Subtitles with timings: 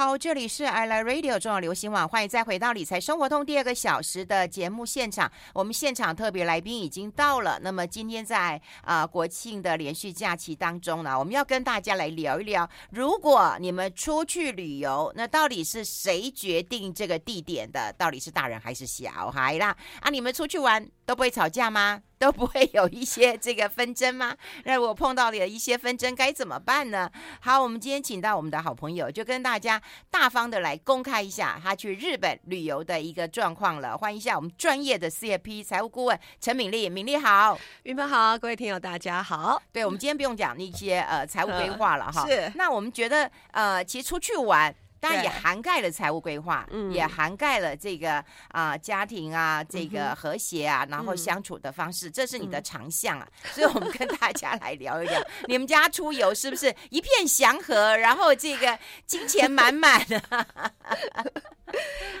[0.00, 5.30] 好，这里是 I Like Radio 中广流行网，欢迎再回到理财生活通第二个小时的节目现场。
[5.52, 7.60] 我们现场特别来宾已经到了。
[7.60, 17.92] 那么今天在啊、国庆的连续假期当中呢，我们要跟大家来聊一聊，如果你们出去旅游，那到底是谁决定这个地点的？
[17.98, 19.76] 到底是大人还是小孩啦？
[20.00, 22.00] 啊，你们出去玩都不会吵架吗？
[22.20, 24.36] 都不会有一些这个纷争吗？
[24.64, 27.10] 那我碰到了一些纷争该怎么办呢？
[27.40, 33.96] 好，我们今天请到我们的好朋友，就跟大家大方的来公开一下他去日本旅游的一个状况了。
[33.96, 39.60] 欢迎一下我们专业的 CFP 财务顾问陈敏丽，敏丽好，云鹏好，各位听友大家好。
[39.72, 42.26] 对，我们今天不用讲那些呃财务规划了哈。
[42.28, 42.52] 是。
[42.54, 44.74] 那我们觉得呃，其实出去玩。
[45.00, 48.16] 当然也涵盖了财务规划，嗯，也涵盖了这个
[48.48, 53.26] 啊、呃、家庭啊这个和谐啊，然后相处的方式，嗯、这是你的长项啊。
[53.44, 60.20] 嗯、所以我们跟大家来聊一聊，你们家出游是不是一片祥和，然后这个金钱满满的？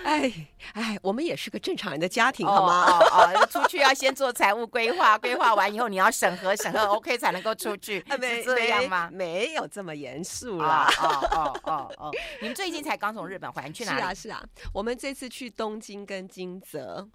[0.04, 0.32] 哎
[0.74, 2.86] 哎，我们也是个正常人的家庭，好吗？
[2.86, 9.10] 哦哦，哦，出去要先做财务规划，规划完以后你要审核，审核 OK 才能够出去， 是这样吗？
[9.12, 10.88] 没，没有这么严肃啦。
[11.02, 14.00] 哦哦哦哦，哦，你们最近才刚从日本回来，你去哪里？
[14.00, 17.08] 是啊是啊，我们这次去东京跟金泽。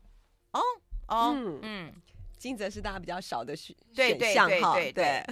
[0.51, 0.61] 哦
[1.07, 1.59] 哦嗯。
[1.61, 1.93] 嗯
[2.37, 5.23] 金泽是大家比较少的选选项哈，对，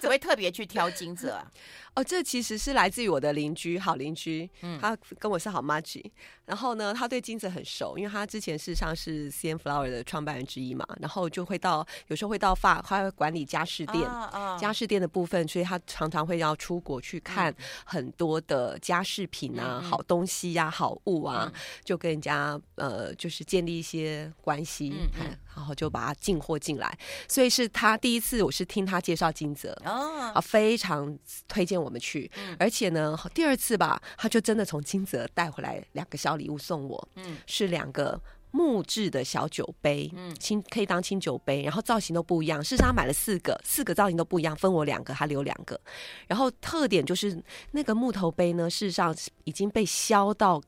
[0.00, 1.50] 怎么会特别去挑金泽啊？
[1.98, 6.12] 哦，这其实是来自于我的邻居，好邻居，嗯，他跟我是好妈吉，
[6.44, 17.52] 然后呢，他对金泽很熟，因为他之前事实上是 CN Flower 的创办人之一嘛，然后就会到有时候会到发，他会管理家饰店，啊，家饰店的部分，所以他常常会要出国去看。
[17.84, 25.38] 很多的家饰品啊，嗯、好东西呀、啊，好物啊，嗯、就跟人家呃，就是建立一些关系，嗯，嗯。
[25.58, 45.80] 然后就把它进货进来，所以是他第一次，我是听他介绍金泽，哦，啊，非常推荐我们去，嗯，而且呢，第二次吧，他就真的从金泽带回来两个小礼物送我，嗯，是两个木质的小酒杯，嗯，清可以当清酒杯，然后造型都不一样，事实上他买了四个，四个造型都不一样，分我两个，他留两个，
[46.26, 50.62] 然后特点就是那个木头杯呢，事实上已经被削到。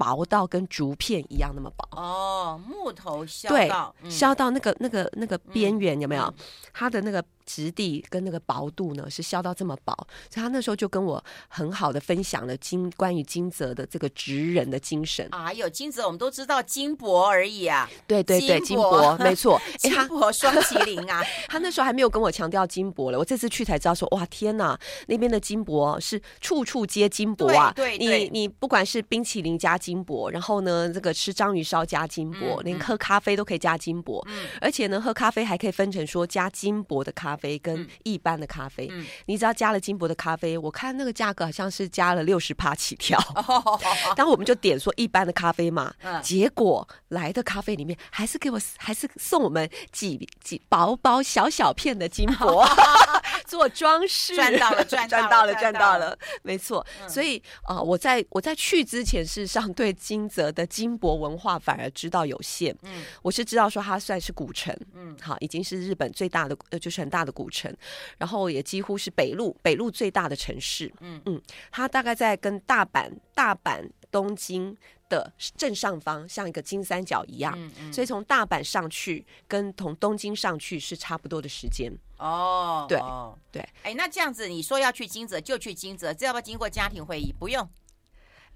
[0.00, 1.86] 薄到跟竹片一样那么薄。
[1.92, 6.34] 哦，木头削到对，削到那个那个那个边缘有没有？
[6.72, 7.22] 它的那个。
[7.50, 9.92] 质地跟那个薄度呢，是削到这么薄，
[10.30, 15.42] 所以他那时候就跟我很好的分享了金关于金泽的这个职人的精神啊。
[15.46, 17.90] 还有金泽，我们都知道金箔而已啊。
[18.06, 21.20] 对对对，金箔没错， 金箔双麒麟啊。
[21.48, 24.78] 他那时候还没有跟我强调金箔了，我这次去才知道说，哇天哪，
[25.08, 27.72] 那边的金箔是处处皆金箔啊。
[27.74, 37.39] 对对，对，你你不管是冰淇淋加金箔，然后呢这个吃章鱼烧加金箔，嗯，连喝咖啡都可以加金箔，嗯，而且呢喝咖啡还可以分成说加金箔的咖啡。
[37.40, 43.18] 咖啡跟一般的咖啡，嗯，你只要加了金箔的咖啡，我看那个价格好像是加了六十趴起跳。
[44.14, 52.62] 当我们就点说一般的咖啡嘛，嗯，结果来的咖啡里面还是给我还是送我们几几薄薄小小片的金箔
[53.50, 56.86] 做装饰，赚到了， 赚赚到了，赚到了，没错。
[57.08, 62.72] 所以啊，呃，我在我在去之前，事实上对金泽的金箔文化反而知道有限。
[62.82, 67.30] 嗯，我是知道说它算是古城，嗯，好，已经是日本最大的，呃，就是很大的。
[67.30, 67.74] 古城，
[68.18, 70.92] 然后也几乎是北陆北陆最大的城市。
[71.00, 71.22] 嗯。
[71.24, 71.40] 嗯，
[71.70, 74.76] 它大概在跟大阪、大阪、东京
[75.08, 77.54] 的正上方，像一个金三角一样。
[77.56, 81.92] 嗯嗯，所以从大阪上去跟从东京上去是差不多的时间。
[82.18, 83.66] 哦，对哦对。
[83.82, 87.32] 哎，那这样子，你说要去金泽就去金泽，这要不要经过家庭会议？
[87.32, 87.66] 不用。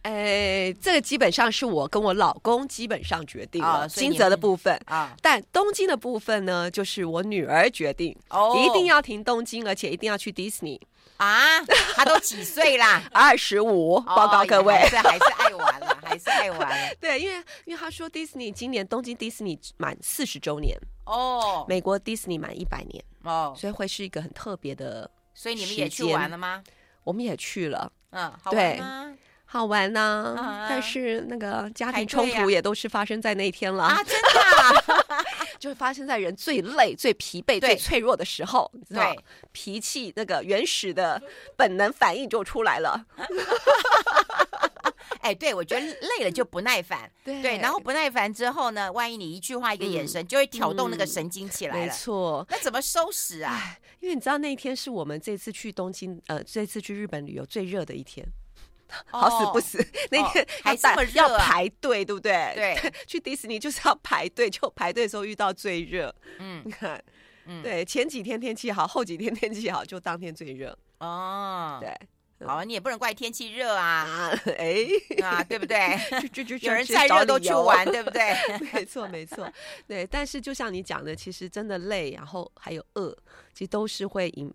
[0.05, 10.79] 哎，这个基本上是我跟我老公基本上决定了金泽的部分啊，但东京的部分呢，就是我女儿决定哦，一定要停东京，而且一定要去迪士尼
[11.17, 11.59] 啊，
[11.95, 13.03] 他都几岁啦？
[13.13, 16.71] 二十五，报告各位，哦、还是爱玩了，还是爱玩。
[17.01, 25.11] 对，因为因为他说迪士尼今年东京迪士尼满四十周年哦，美国迪士尼满一百年哦，所以会是一个很特别的。
[25.33, 26.63] 所以你们也去玩了吗？
[27.05, 29.17] 我们也去了，嗯，好玩吗？
[29.55, 34.03] 好玩呐、但是那个家庭冲突也都是发生在那天了啊！
[34.03, 35.23] 真的、啊，
[35.61, 41.23] 就是发生在人最累、最疲惫、最脆弱的时候，你知道对，脾气那个原始的
[41.57, 43.07] 本能反应就出来了。
[45.21, 52.45] 哎，对，我觉得累了就不耐烦，对，对，然后不耐烦之后呢，万一你一句话、一个眼神，嗯、就会挑动那个神经起来了，没错。
[52.51, 53.79] 那怎么收拾啊？
[54.01, 58.27] 因为你知道那一天是我们这次去东京，呃，这次去日本旅游最热的一天。
[59.07, 62.53] 好死不死，哦、那天还这么热、啊，要排队，对不对？
[62.55, 66.15] 对， 去迪士尼就是要排队，就排队的时候遇到最热。
[66.39, 67.03] 嗯，你看，
[67.47, 70.77] 嗯，对，前几天天气好，后几天天气好，就当天最热。
[70.99, 71.93] 哦，对，
[72.45, 74.87] 好啊，你也不能怪天气热啊， 哎，
[75.23, 75.79] 啊，对不对？
[76.33, 78.35] 就就有人再热都去玩，对不对？
[78.73, 79.51] 没错，没错，
[79.87, 80.07] 对。
[80.07, 83.17] 但是就像你讲的，其实真的累，然后还有饿。
[83.55, 84.53] 其实都是会引，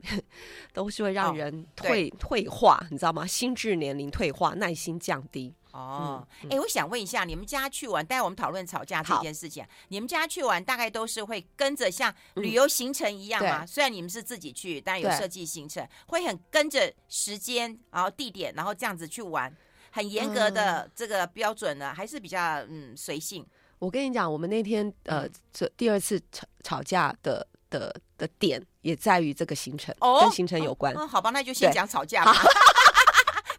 [0.74, 3.26] 都是会让人退、哦、退化，你知道吗？
[3.26, 5.54] 心智年龄退化，耐心降低。
[5.72, 9.66] 哦，哎、嗯欸，我想问一下，你们家去玩，待会我们讨论吵架这件事情。
[9.90, 13.64] 你们家去玩，大概都是会跟着像旅游行程一样吗？
[13.64, 19.56] 嗯、虽然你们是自己去，但有设计行程，会很跟着时间，然后地点，然后这样子去玩，
[19.92, 22.40] 很严格的这个标准呢，嗯、还是比较
[22.70, 23.46] 嗯随性？
[23.80, 27.46] 我跟你讲，我们那天呃，这第二次吵吵架的。
[27.70, 30.92] 的的点也在于这个行程，哦、跟行程有关。
[30.96, 32.34] 嗯、哦，好吧，那就先讲吵架吧。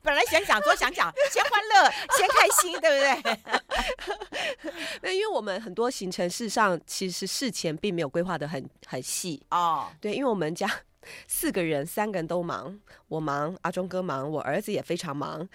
[0.03, 3.61] 本来想讲，多想讲，先欢乐， 先开心，对不对？
[5.03, 9.89] 那因为我们很多行程事实上其实事前并没有规划的很很细哦。
[10.01, 10.69] 对，因为我们家。
[11.27, 15.49] 四个人，三个人都忙，我忙，阿忠哥忙，我儿子也非常忙。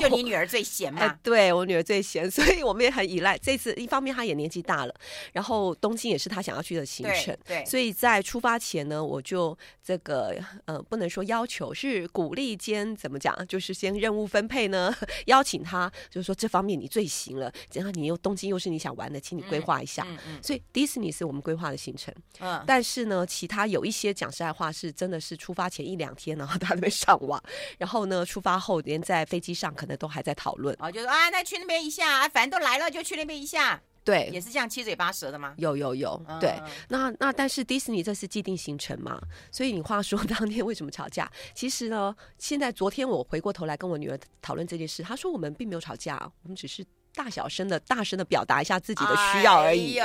[0.00, 1.00] 就你女儿最闲嘛？
[1.00, 3.38] 哎、对我女儿最闲，所以我们也很依赖。
[3.38, 4.94] 这次一方面她也年纪大了，
[5.32, 14.92] 然后东京也是她想要去的行程，对，对，所以在出发前呢，我就这个呃不能说要求，是鼓励兼怎么讲，就是先任务分配呢，
[15.26, 20.02] 邀请她，就是说这方面你最行了，然后你又东京又是你想玩的，请你规划一下。
[20.08, 24.79] 嗯嗯嗯、所以迪士尼是我们规划的行程，嗯，但是呢，其他有一些讲实在话是。
[24.80, 27.42] 是真的是出发前一两天，然 后他在那边上网，
[27.76, 30.74] 然后呢，出发后连在飞机上可能都还在讨论。
[30.78, 33.80] 哦，就说啊，那去那边一下，反正都来了，就去那边一下。
[34.02, 35.54] 对，也是这样七嘴八舌的吗？
[35.58, 36.58] 有有有，嗯、对。
[36.88, 39.20] 那那但是迪士尼这是既定行程嘛，
[39.52, 41.30] 所以你话说当天为什么吵架？
[41.54, 46.84] 其实呢，现在昨天我回过头来跟我女儿讨论这件事，她说我们并没有吵架，我们只是。
[47.14, 49.98] 大小声的、大声的表达一下自己的需要而已。
[49.98, 50.04] 哎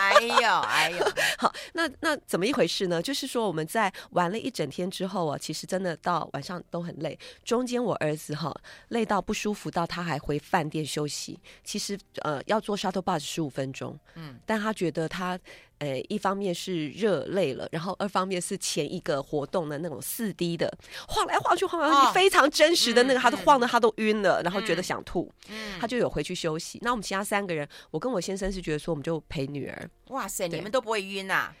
[0.00, 1.04] 哎呦，哎呦。
[1.38, 3.02] 好，那那怎么一回事呢？
[3.02, 7.18] 就是说我们在玩了一整天之后啊，其实真的到晚上都很累。
[7.44, 8.54] 中间我儿子哈
[8.88, 11.38] 累到不舒服，到他还回饭店休息。
[11.64, 15.38] 其实呃要坐 shuttle bus 十五分钟，嗯，但他觉得他。
[15.80, 20.72] 诶，一方面是热累了，然后二方面是前一个活动的那种四 D 的
[21.08, 25.30] 晃来晃去，晃来晃去，非常真实的那个，他都晃得他都晕了，然后觉得想吐，
[25.78, 26.78] 他就有回去休息。
[26.82, 29.90] 那我们其他三个人，我跟我先生是觉得说，我们就陪女儿。
[30.08, 31.52] 哇塞，你们都不会晕呐？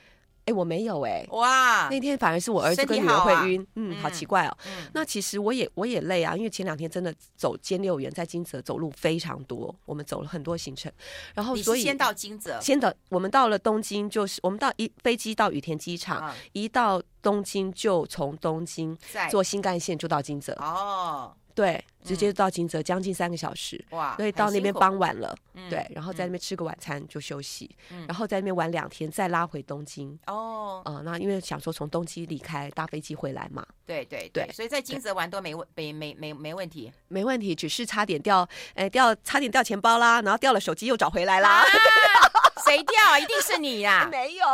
[0.46, 4.56] 哎，我没有哎，哇，那天反而是我儿子跟女儿会晕，嗯，好奇怪哦。
[4.66, 10.90] 嗯，那其实我也我也累啊，因为前两天真的走兼六园，在金泽走路非常多，我们走了很多行程，
[11.34, 18.96] 然后所以先到金泽，先到我们到了东京，就是我们到一飞机到羽田机场，一到东京就从东京
[19.28, 21.34] 坐新干线就到金泽哦。
[21.56, 24.14] 对，直接到金泽将近三个小时，哇！
[24.16, 25.34] 所以到那边傍晚了，
[25.70, 27.74] 对，然后在那边吃个晚餐就休息，
[28.06, 30.16] 然后在那边玩两天，再拉回东京。
[30.26, 33.66] 哦，啊，那因为想说从东京离开，搭飞机回来嘛。
[33.86, 41.64] 对对对，所以在金泽玩都没问没没没没问题，没问题，只是差点掉，哎，掉差点掉钱包啦，然后掉了手机又找回来啦。
[42.66, 43.18] 谁掉？
[43.18, 44.06] 一定是你呀！
[44.12, 44.44] 没有，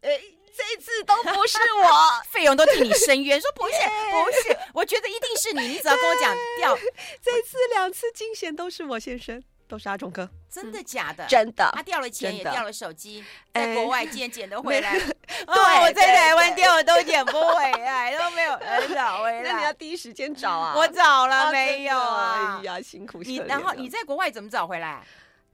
[0.00, 0.37] 哎。
[0.58, 1.88] 这次都不是我，
[2.28, 3.40] 费用都替你伸冤。
[3.40, 3.74] 说不是，
[4.10, 5.68] 不是，我觉得一定是你。
[5.68, 6.76] 你只要跟我讲掉，
[7.22, 10.28] 这次两次惊险都是我先生，都是阿忠哥。
[10.50, 11.24] 真的假的？
[11.28, 11.70] 真的。
[11.74, 13.24] 他掉了钱，也掉了手机，
[13.54, 14.98] 在国外竟然捡得回来。
[14.98, 15.06] 对，
[15.46, 19.42] 我在台湾掉我都捡不回来，都没有人找回来。
[19.42, 20.74] 那你要第一时间找啊！
[20.74, 22.58] 我找了没有啊？
[22.60, 23.36] 哎呀，辛苦你。
[23.46, 25.02] 然后你在国外怎么找回来？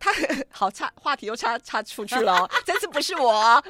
[0.05, 0.13] 他
[0.51, 3.63] 好差话题又差差出去了， 这次不是我 啊，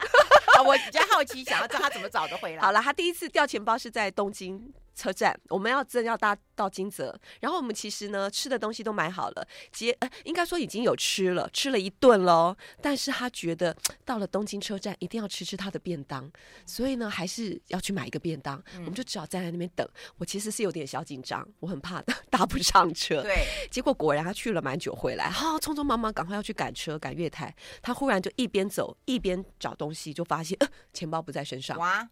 [0.64, 2.60] 我比较好奇，想要知道他怎么找得回来。
[2.60, 4.60] 好了，他第一次掉钱包是在东京
[4.94, 12.56] 车站，我们要真要搭到金泽，然后我们其实呢吃的东西都买好了，接呃应该说已经有吃了，吃了一顿喽。
[12.80, 16.30] 但是他觉得到了东京车站一定要吃吃他的便当，
[16.64, 18.62] 所以呢还是要去买一个便当。
[18.74, 19.88] 嗯、我们就只好站在那边等。
[20.18, 23.22] 我其实是有点小紧张，我很怕 搭不上车。
[23.22, 31.78] 对，结果果然他去了蛮久回来，哈、哦，匆匆忙忙赶快要去赶车赶月台，他忽然就一边走一边找东西，就发现呃钱包不在身上。
[31.78, 32.08] 哇！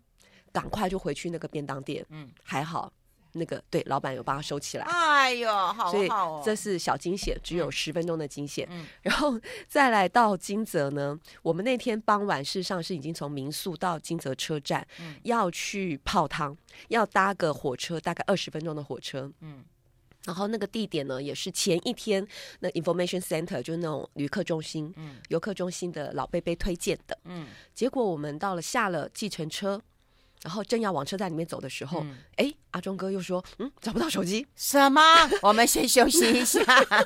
[0.53, 2.93] 赶快就回去那个便当店，嗯，还好，
[3.33, 4.85] 那个对老板有帮他收起来。
[4.85, 5.91] 哎呦，好好哦。
[5.91, 6.09] 所以
[6.45, 8.69] 这是小惊险，只有十分钟的惊险。
[8.71, 16.55] 嗯，然后再来到金泽呢，我们那天傍晚事实上是已经从民宿到金泽车站，嗯，要去泡汤，
[16.89, 19.33] 要搭个火车，大概二十分钟的火车。
[19.41, 19.65] 嗯，
[20.27, 22.27] 然后那个地点呢，也是前一天
[22.61, 27.17] 那 information center 就是那种旅客中心，嗯，游客中心的老贝贝推荐的。
[27.25, 29.81] 嗯，结果我们到了下了计程车。
[30.43, 32.05] 然后正要往车站里面走的时候，
[32.37, 35.01] 哎、嗯，阿忠哥又说：“嗯，找不到手机。”什么？
[35.43, 36.61] 我们先休息一下。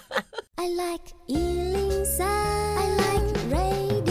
[0.57, 4.07] I like 103, I like radio。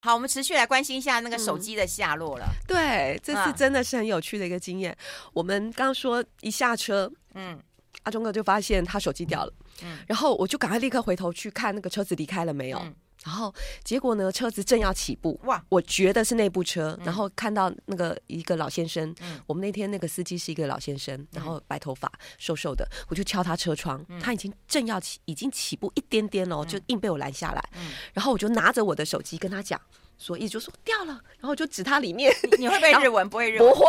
[0.00, 2.46] 好，我们持续来关心一下那个手机的下落了。
[2.46, 4.90] 嗯、对，这次真的是很有趣的一个经验。
[4.92, 7.58] 嗯、我们刚刚说一下车，嗯，
[8.04, 12.78] 阿忠哥就发现他手机掉了，嗯，然后我就赶快立刻回头去看那个车子离开了没有。
[12.78, 12.94] 嗯
[13.24, 14.30] 然后结果呢？
[14.30, 15.62] 车子正要起步，哇！
[15.68, 16.96] 我觉得是那部车。
[17.00, 27.62] 嗯、然后看到那个一个老先生，嗯、我们那天那个司机是一个老先生，然后白头发，瘦瘦的，我就敲他车窗，嗯、他已经正要起，已经起步一点点了，就硬被我拦下来。
[27.76, 29.80] 嗯、然后我就拿着我的手机跟他讲。
[30.18, 32.34] 所以就说掉了，然后就指他里面。
[32.58, 33.28] 你会不会日文？
[33.28, 33.72] 不会日文？
[33.72, 33.86] 不会。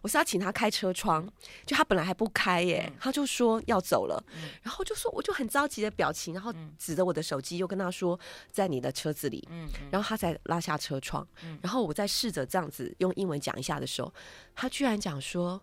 [0.00, 1.28] 我是要请他开车窗，
[1.66, 4.22] 就他本来还不开耶，他就说要走了，
[4.62, 8.18] 然后就说我就很着急的表情，然后指着我的手机又跟他说
[8.52, 9.46] 在你的车子里，
[9.90, 11.26] 然后他才拉下车窗，
[11.60, 14.14] 然后我再试着这样子用英文讲一下的时候，
[14.54, 15.60] 他居然讲说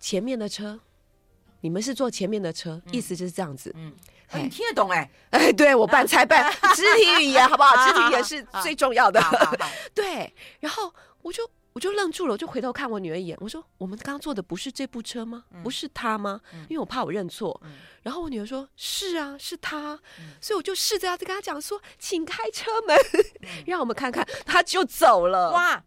[0.00, 0.80] 前面的车，
[1.64, 3.72] 你们是坐前面的车，意思就是这样子。
[3.74, 3.90] 嗯
[4.34, 5.10] 你听得懂哎？
[5.30, 7.74] 哎，对我半猜半 肢体语言，好不好？
[7.86, 9.18] 肢体语言是最重要的。
[9.94, 10.30] 对，
[10.60, 10.92] 然后
[11.22, 15.44] 我就我就愣住了，我就回头看我女儿一眼，我说：“我们刚刚坐的不是这部车吗？
[15.62, 17.58] 不是他吗？”因为我怕我认错。
[18.02, 19.98] 然后我女儿说：“是啊，是他。”
[20.42, 22.94] 所以我就试着要跟他讲说：“请开车门，
[23.64, 25.50] 让我们看看。”他就走了。
[25.52, 25.82] 哇！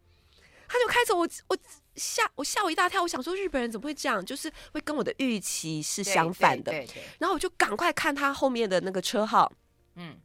[0.67, 1.57] 他就开走，我我。
[1.97, 4.23] 吓我吓我一大跳，我想说日本人怎么会这样？
[4.23, 6.71] 就是会跟我的预期是相反的。
[7.19, 9.51] 然后我就赶快看他后面的那个车号。
[9.95, 10.15] 嗯，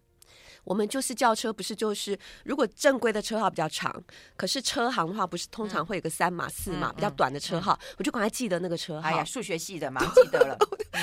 [0.64, 4.04] 我们就是轿车，不是就是如果正规的车号比较长，
[4.36, 9.08] 可是车行的话不是通常会有个三码四码比较短的车号，我就赶快记得那个车号。
[9.08, 10.56] 哎呀，数学系的嘛， 记得了。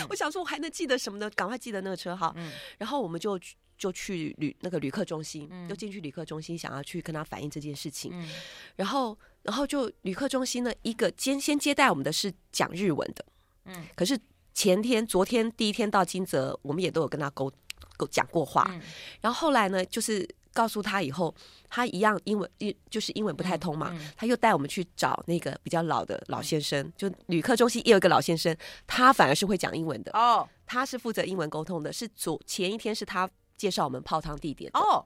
[0.09, 1.27] 我想说我还能记得什么呢？
[1.31, 2.31] 赶快记得那个车号。
[2.37, 2.51] 嗯。
[2.77, 3.39] 然后我们就
[3.75, 8.11] 就去旅那个旅客中心，就进去旅客中心，想要去跟他反映这件事情。
[8.13, 8.29] 嗯。
[8.75, 9.17] 然后。
[9.43, 13.25] 然后就旅客中心呢，一个先先接待我们的是讲日文的，
[13.65, 14.19] 嗯，可是
[14.53, 17.51] 前天、昨天第一天到金泽，我们也都有跟他沟
[17.97, 18.81] 沟讲过话，嗯、
[19.21, 21.33] 然后后来呢，就是告诉他以后，
[21.69, 28.55] 他一样英文一就是英文不太通嘛，嗯嗯、他又带我们去找那个比较老的老先生，嗯、就旅客中心也有一个老先生，
[28.85, 30.11] 他反而是会讲英文的。
[30.13, 35.05] 哦，他是负责英文沟通的，是昨前一天是他介绍我们泡汤地点哦。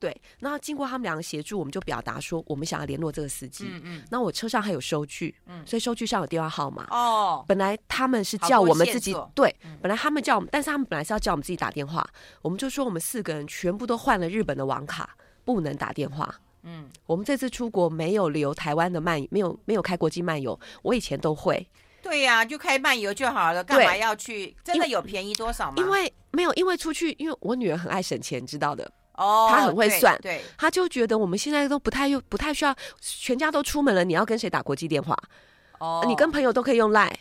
[0.00, 3.66] 对，那经过他们两个协助，我们就表达说我们想要联络这个司机。
[3.68, 4.02] 嗯嗯。
[4.10, 6.86] 那我车上还有收据，嗯，所以收据上有电话号码。
[6.90, 7.44] 哦。
[7.46, 12.08] 本来他们是叫我们自己对，本来他们叫我们，但是他们本来是要叫我们自己打电话。
[12.40, 15.14] 我们就说我们四个人全部都换了日本的网卡，
[15.44, 16.34] 不能打电话。
[16.62, 16.88] 嗯。
[17.04, 20.58] 我们这次出国没有留台湾的漫，没有没有开国际漫游。
[20.80, 21.68] 我以前都会。
[22.02, 24.56] 对呀，就开漫游就好了，干嘛要去？
[24.64, 25.74] 真的有便宜多少吗？
[25.76, 28.90] 因为没有，因为出去，因为我女儿很爱省钱，知道的。
[29.20, 35.14] 哦，他很会算，对，他就觉得我们现在都不太用，不太需要，全家都出门了，你要跟谁打国际电话？
[35.78, 37.12] 哦，你跟朋友都可以用 Line，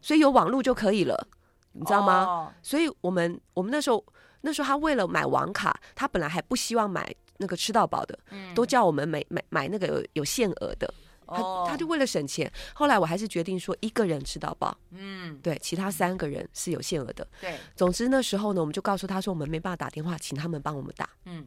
[0.00, 1.28] 所以有网络就可以了，
[1.72, 2.24] 你知道吗？
[2.24, 4.02] 哦，所以我们我们那时候
[4.40, 10.92] 那时候他为了买网卡，他本来还不希望买那个吃到饱的，嗯，都叫我们买买买那个有有限额的。
[11.26, 14.76] 他他就为了省钱，后来我还是决定说一个人吃到饱。
[14.90, 17.26] 嗯，对，其他三个人是有限额的。
[17.40, 21.08] 对，总之那时候呢，我们就告诉他说我们没办法打电话，请他们帮我们打。
[21.24, 21.46] 嗯，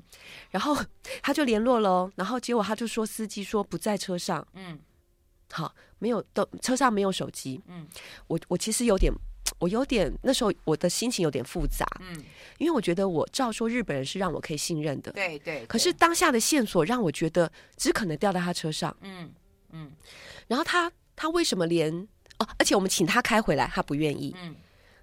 [0.50, 0.77] 然后
[1.21, 4.45] 他就联络了，然后结果他就说司机说不在车上。
[4.53, 4.79] 嗯，
[5.51, 7.62] 好，没有都车上没有手机。
[7.67, 7.88] 嗯，
[8.27, 9.12] 我我其实有点，
[9.59, 11.86] 我有点那时候我的心情有点复杂。
[12.01, 12.24] 嗯，
[12.57, 15.12] 因为我觉得我照说日本人是让我可以信任的。
[15.13, 18.95] 对对，可是当下的线索让我觉得只可能掉在他车上。
[19.01, 19.31] 嗯。
[19.72, 19.92] 嗯，
[20.48, 21.94] 然后他他为什么连
[22.38, 22.48] 哦？
[22.58, 24.36] 而且我们请他开回来，他不愿意。
[24.42, 24.56] 嗯，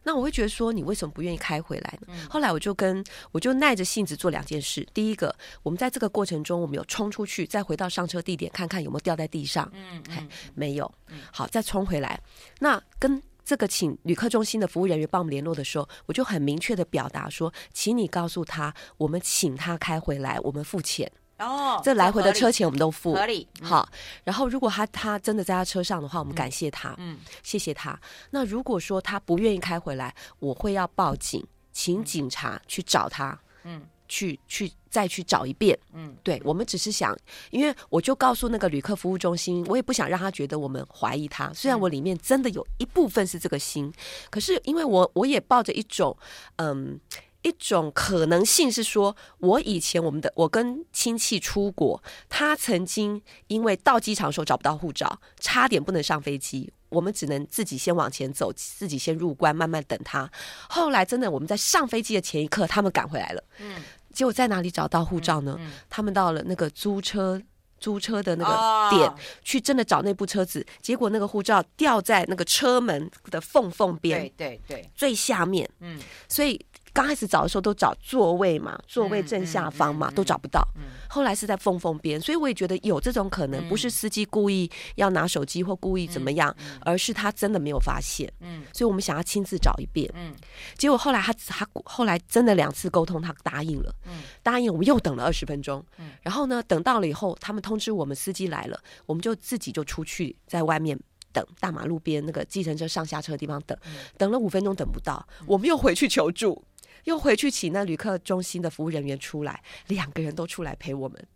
[0.03, 2.07] 那我会觉得说，你为什么不愿意开回来呢？
[2.09, 4.87] 嗯、后来我就跟我就耐着性子做两件事。
[4.95, 9.69] 第一个，我们在这个过程中，我们有冲出去，再回到上车地点看看有没有掉在地上。
[9.75, 10.93] 嗯，嗯没有。
[11.33, 12.21] 好，再冲回来。
[12.61, 21.11] 那跟这个请旅客中心的服务人员帮我们联络的时候，我就很明确的表达说，请你告诉他，我们请他开回来，我们付钱。
[21.39, 23.47] 哦，这来回的车钱我们都付，合理。
[23.61, 23.89] 嗯、好，
[24.25, 27.99] 然后如果他他真的在他车上的话，我们感谢他，嗯，谢谢他。
[28.31, 37.15] 那如果说他不愿意开回来，我会要报警，请警察去找他，嗯，去去再去找一遍，嗯，对，我们只是想，
[37.51, 43.93] 因为我就告诉那个旅客服务中心，我也不想让他觉得我们怀疑他，虽然我里面真的有一部分是这个心，
[44.31, 46.17] 可是因为我我也抱着一种，
[46.57, 46.99] 嗯。
[47.47, 60.29] 一种可能性是说，我以前我们的我跟亲戚出国，他曾经因为到机场的时候找不到护照，差点不能上飞机，我们只能自己先往前走，自己先入关，慢慢等他。
[60.69, 63.45] 后来真的我们在上飞机的前一刻，他们赶回来了。
[63.61, 63.81] 嗯，
[64.13, 65.55] 结果在哪里找到护照呢？
[65.61, 67.41] 嗯嗯、他们到了那个租车
[67.79, 75.71] 租车的那个点、哦、去，真的找那部车子，结果那个护照掉在那个车门的缝缝边，对对对，最下面。
[75.79, 76.66] 嗯，所以。
[76.97, 80.67] 刚开始找的时候都找座位嘛，座位正下方嘛，都找不到。
[81.11, 88.33] 后来是在缝缝边，所以我也觉得有这种可能，不是司机故意要拿手机或故意怎么样，而是他真的没有发现。
[88.41, 90.11] 嗯，所以我们想要亲自找一遍。
[90.15, 90.35] 嗯，
[90.79, 93.95] 结果后来他他后来真的两次沟通，他答应了。
[94.07, 95.85] 嗯，答应我们又等了二十分钟。
[95.99, 100.99] 嗯，然后呢，等到了以后，他们通知我们司机来了，我们就自己就出去在外面
[101.31, 103.77] 等，大马路边那个计程车上下车的地方等，
[104.17, 106.65] 等了五分钟等不到，我们又回去求助。
[107.07, 111.27] 又回去请那旅客中心的服务人员出来，两个人都出来陪我们，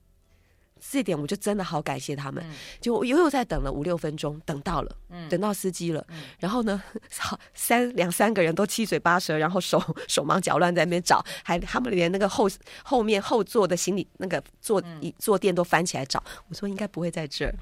[0.81, 2.45] 这点我就真的好感谢他们。
[2.81, 4.97] 就又又在等了五六分钟，等到了，
[5.29, 6.05] 等到司机了，
[6.39, 6.83] 然后呢，
[7.19, 12.51] 好 三两三个人都七嘴八舌，然后手 手忙脚乱在那边找，还他们连那个后
[12.83, 16.23] 后面后座的行李那个坐椅坐垫都翻起来找。
[16.49, 17.55] 我说应该不会在这儿，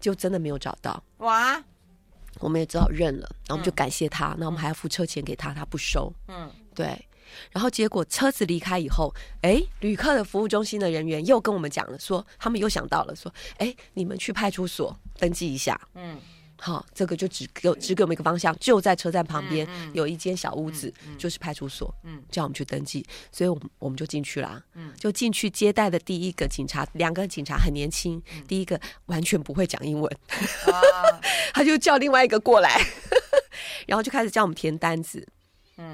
[0.00, 1.00] 就真的没有找到。
[1.18, 1.62] 哇，
[2.40, 6.12] 我们也只好认了，然后我们就感谢他，那我们还要付车钱给他，他不收。
[6.26, 6.98] 嗯，对。
[7.50, 15.80] 然后结果车子离开以后，哎，旅客的服务中心的人员又跟我们讲了，说他们又想到了，说，哎，你们去派出所登记一下。
[15.94, 16.18] 嗯，
[16.56, 21.92] 好，这个就只给只给我们一个方向，就在车站旁边有一间小屋子，就是派出所。
[22.04, 24.62] 嗯，叫我们去登记，所以我们我们就进去啦。
[24.74, 30.18] 嗯，就进去接待的第一个警察，两个警察很年轻，第一个完全不会讲英文，
[31.52, 32.80] 他就叫另外一个过来，
[33.86, 35.26] 然后就开始叫我们填单子。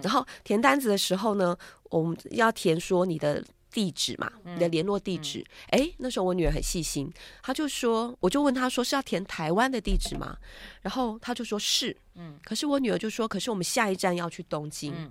[0.03, 1.57] 然后填单子的时候呢，
[1.91, 5.45] 我们要填说你的地址嘛，你的联络地址。
[5.71, 10.37] 哎，那时候我女儿很细心，她就说，我就问她说是要填台湾的地址吗？
[10.83, 12.39] 然后她就说是，嗯。
[12.45, 15.11] 可是我女儿就说，可是我们下一站要去东京，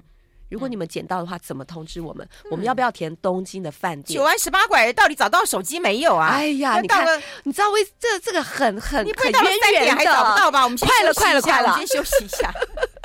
[0.49, 2.27] 如果你们捡到的话，怎么通知我们？
[2.49, 4.17] 我们要不要填东京的饭店？
[4.17, 6.29] 九弯十八拐，到底找到手机没有啊？
[6.29, 7.05] 哎呀，你看，
[7.43, 10.63] 你知道为这这个很很你不会到了三点还找不到吧？
[10.63, 12.51] 我们快了，快了，快了，先休息一下。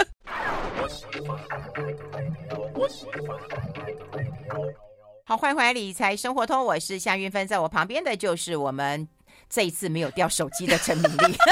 [5.25, 9.09] 好，欢迎回来理财生活通，我是夏韵芬，在我旁边的就是我们
[9.49, 11.37] 这一次没有掉手机的陈明丽。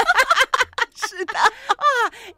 [0.95, 1.47] 是的啊，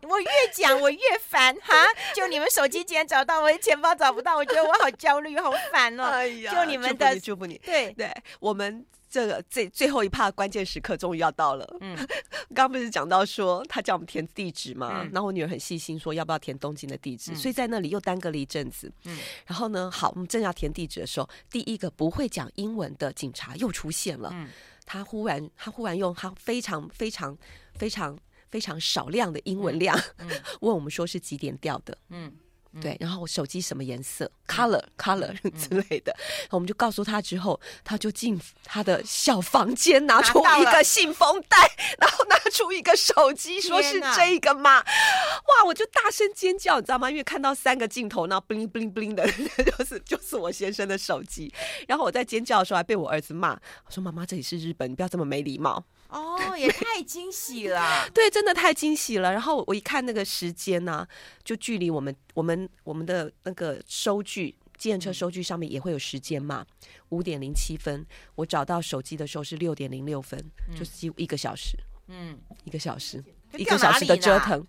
[0.04, 1.74] 我越讲我越烦哈，
[2.16, 6.04] 就你们手机竟然找到，我的钱包找不到，我觉得我好焦虑，好烦哦。
[6.04, 8.86] 哎呀，就你们的，祝福你，对对，我们。
[9.14, 11.78] 这个最最后一趴关键时刻终于要到了。
[11.82, 11.96] 嗯，
[12.50, 18.92] 刚刚不是讲到说他叫我们填地址嘛，嗯、然后我女儿很细心说要不要填东京的地址，嗯、所以在那里又耽搁了一阵子。
[19.06, 24.32] 嗯，然后呢，好，我们正要填地址的时候，第一个不会讲英文的警察又出现了。
[24.34, 24.50] 嗯，
[24.84, 27.38] 他忽然他忽然用他非常非常
[27.76, 28.18] 非常
[28.50, 29.96] 非常少量的英文量、
[30.62, 31.96] 问我们说是几点掉的。
[32.10, 32.34] 嗯。
[32.82, 36.16] 对，然后我手机什么颜色，color color 之类的，
[36.50, 41.58] 我们就告诉他之后，他就进他的小房间，拿出一个信封袋，
[42.00, 47.10] 然后拿出一个手机，说是这个吗，哇，我就大声尖叫，你知道吗？
[47.10, 49.26] 因为看到三个镜头，然后 bling bling bling 的，
[49.78, 51.54] 就是就是我先生的手机，
[51.88, 53.52] 然后我在尖叫的时候还被我儿子骂，
[53.86, 55.84] 我说妈妈这里是日本，你不要这么没礼貌。
[56.14, 58.08] 哦，也太惊喜了！
[58.14, 59.32] 对，真的太惊喜了。
[59.32, 61.08] 然后我一看那个时间呢、啊，
[61.44, 66.66] 就距离我们我们我们的那个收据，计程车收据上面也会有时间嘛，
[67.10, 68.06] 五点零七分。
[68.36, 71.78] 我找到手机的时候是六点零六分，嗯、就是几乎一个小时。
[72.08, 73.24] 嗯，一个小时，
[73.58, 74.64] 一个小时的折腾，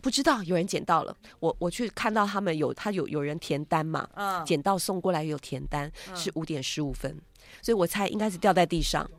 [0.00, 1.14] 不知道有人捡到了。
[1.40, 7.20] 我我去看到他们有他有有人填单嘛，嗯，捡到送过来有填单，是五点十五分，
[7.60, 9.10] 所以我猜应该是掉在地上。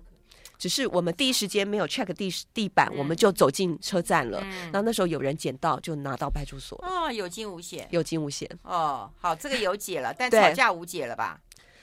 [0.62, 4.40] 只是我们第一时间没有 check 地地板，嗯、我们就走进车站了。
[4.44, 6.78] 嗯、然后那时候有人捡到，就拿到派出所。
[6.86, 8.48] 哦，有惊无险，有惊无险。
[8.62, 11.42] 哦，好，这个有解了， 但吵架无解了吧？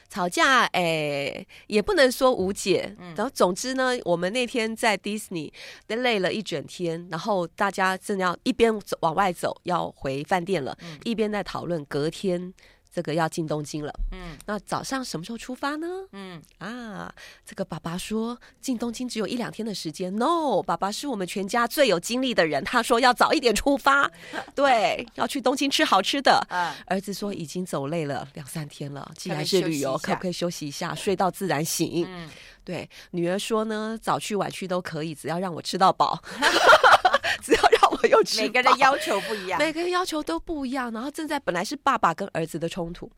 [0.09, 2.95] 吵架，哎、欸，也不能说无解。
[3.01, 5.53] 嗯、然后总之呢，我们那天在迪士尼
[5.89, 12.55] 累了一整天，然后大家正要一边走往外走，要回饭店了，嗯、一边在讨论隔天。
[12.93, 15.87] 这个要进东京了，嗯，那早上什么时候出发呢？
[16.13, 20.15] 嗯啊，这个爸爸说进东京只有一两天的时间。
[20.17, 24.11] No，爸爸是我们全家最有精力的人，他说要早一点出发，
[24.57, 26.45] 对，要去东京吃好吃的。
[26.49, 32.05] 啊，儿子说已经走累了两三天了，既然是旅游，可不可以休息一下，睡到自然醒？
[32.09, 32.29] 嗯，
[32.65, 36.21] 对，女儿说呢，早去晚去都可以，只要让我吃到饱。
[37.43, 40.91] 只要让我有吃，每个人要求不一样，每个人要求都不一样。
[40.93, 43.11] 然后正在本来是爸爸跟儿子的冲突，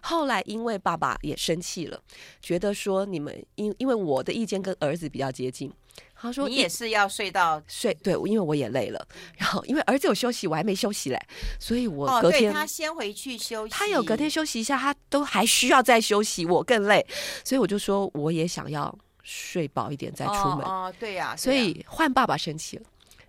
[0.00, 2.00] 后来因为爸爸也生气了，
[2.40, 5.72] 觉得说你们因因为我的意见跟儿子比较接近，
[6.14, 9.06] 他说你也是要睡到睡，对，因为我也累了。
[9.36, 11.20] 然后因为儿子有休息，我还没休息嘞，
[11.60, 17.06] 所以我隔天、哦、他先回去休息，他有隔天休息一下，他都还需要再休息，我更累，
[17.44, 20.60] 所以我就说我也想要睡饱一点再出门。
[20.60, 22.82] 哦，哦，对呀、啊，所以换爸爸生气了。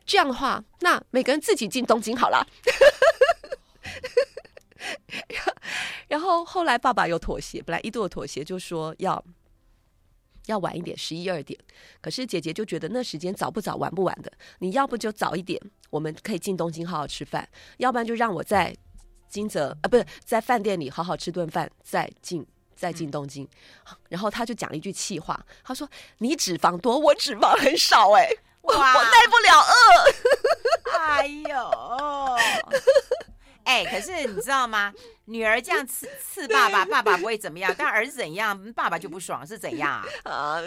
[0.09, 2.43] 这样的话，那每个人自己进东京好了。
[6.07, 9.23] 然后后来爸爸又妥协，本来一度的妥协就说要
[10.47, 11.59] 要晚一点，十一二点。
[12.01, 14.33] 可是姐姐就觉得那时间早不早，晚不晚的。
[14.57, 17.43] 你要不就早一点，我们可以进东京好好吃饭；
[17.77, 18.75] 要不然就让我在
[19.27, 22.43] 金泽啊，不是在饭店里好好吃顿饭，再进
[22.75, 23.47] 再进东京。
[23.91, 28.27] 嗯、然后他就讲了一句气话，他说：“你脂肪多，我脂肪很少。”哎。
[28.61, 32.35] 哇我耐不了饿，哎呦，
[33.63, 34.93] 哎，可是你知道吗？
[35.25, 40.59] 女儿这样刺 刺爸爸，爸爸不会怎么样，但儿子怎样，爸爸就不爽，是怎样啊？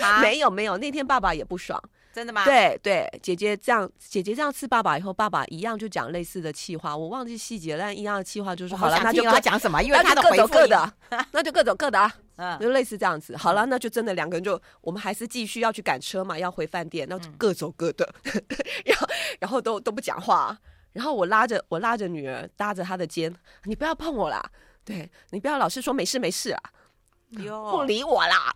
[0.00, 1.80] 啊，没有没有，那天爸爸也不爽。
[2.12, 2.44] 真的吗？
[2.44, 10.92] 对对，姐姐这样，姐姐这样刺爸爸以后，爸爸一样就讲类似的气话，我忘记细节了，但一样的气话就是好了，那就他讲什么，因为他各走各的，
[11.30, 13.36] 那就各走各的啊， 嗯，就类似这样子。
[13.36, 18.12] 好了，那就真的两个人就，我们还是继续要去赶车嘛，要回饭店，那就各走各的，
[18.84, 19.06] 然后
[19.38, 20.58] 然后都都不讲话，
[20.92, 23.32] 然后我拉着我拉着女儿搭着她的肩，
[23.64, 24.44] 你不要碰我啦，
[24.84, 26.62] 对，你不要老是说没事没事啊，
[27.70, 28.52] 不理我啦。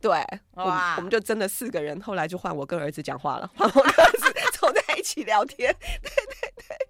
[0.00, 0.10] 对，
[0.54, 6.88] 哇我，我们就真的四个人，后来就换我跟儿子讲话了，换我跟儿子 坐在一起聊天，对对对。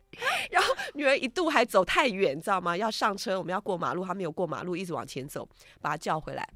[0.51, 2.77] 然后女儿一度还走太远，你知道吗？
[2.77, 5.49] 要上车，我们要过马路，她没有过马路，一直往前走，
[5.81, 6.47] 把她叫回来，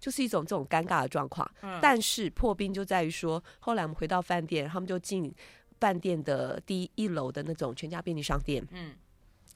[0.00, 1.48] 就是一种这种尴尬的状况。
[1.60, 5.32] 嗯、但是破冰就在于说，后来我们回到饭店，他们就进
[5.78, 8.66] 饭店的第一楼的那种全家便利商店。
[8.72, 8.94] 嗯。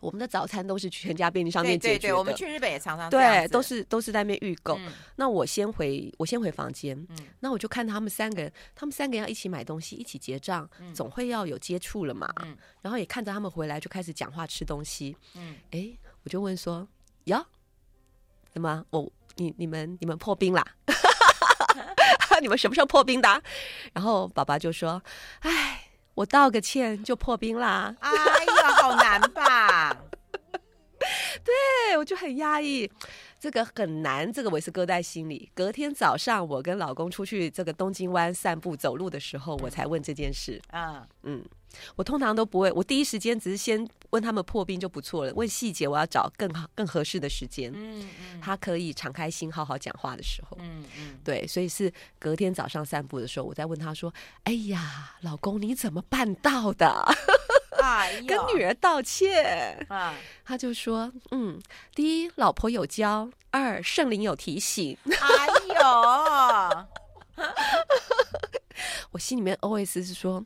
[0.01, 1.99] 我们的早餐都是去全家便利商店解决的。
[1.99, 4.77] 对对对，我们去日本也常常对，都是都是在那边预购。
[4.79, 12.29] 嗯、那我先回我先回房间，嗯、那我就看他们三个人，他们三个人要一起买东西，一起结账，嗯、总会要有接触了嘛。
[12.43, 15.17] 嗯、然后也看着他们回来就开始讲话吃东西。
[15.35, 15.91] 嗯，哎，
[16.25, 16.87] 我就问说，
[17.25, 17.47] 呀，
[18.51, 20.65] 怎么我你你们你们破冰啦？
[22.43, 23.43] 你们什么时候破冰的？
[23.95, 25.03] 然后爸爸就说，
[25.41, 25.83] 哎。
[26.17, 27.95] 我道个歉就破冰啦！
[28.01, 29.95] 哎呀，好难吧？
[31.45, 32.91] 对，我就很压抑，
[33.39, 35.51] 这个很难，这个我也是搁在心里。
[35.55, 40.61] 隔天早上，我跟老公出去这个东京湾散步走路的时候，我才问这件事。
[40.71, 41.45] 啊，嗯。
[41.95, 45.33] 我通常都不会，我第一时间只是先问他们破冰就不错了。
[45.35, 47.73] 问细节，我要找更好、更合适的时间。
[47.75, 50.57] 嗯嗯，他可以敞开心、好好讲话的时候。
[50.61, 54.13] 嗯嗯，对，所以是隔天早上散步的时候，我在问他说
[54.45, 57.05] ：“哎呀，老公，你怎么办到的？”
[58.27, 59.87] 跟女儿道歉。
[59.89, 61.61] 啊，他就说：“嗯，
[61.95, 67.45] 第一，老婆有教；二，圣灵有提醒。”哎呦，
[69.13, 70.45] 我心里面 always 是说。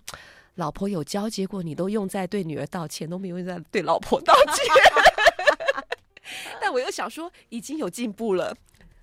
[0.61, 4.67] 老婆有交，结果你都用在对女儿道歉，都没有用在对老婆道歉。
[6.61, 8.55] 但我又想说，已经有进步了。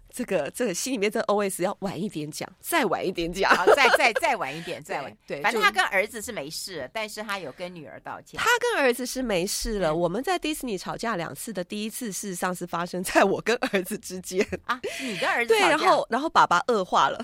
[0.10, 5.16] 这个这个心里面这 OS 要晚一点讲，再晚一点讲，再再再晚一点， 再晚。
[5.28, 8.40] 对，反正他跟儿子是没事，但是他有跟女儿道歉。
[8.40, 9.94] 他跟儿子是没事了。
[9.94, 14.80] 我们在迪士尼吵架两次的第一次，事实上是发生在我跟儿子之间啊。
[15.02, 17.24] 你跟儿子对，然后然后爸爸恶化了。